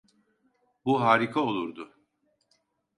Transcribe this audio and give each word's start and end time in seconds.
Bu 0.85 1.01
harika 1.01 1.39
olurdu. 1.41 1.93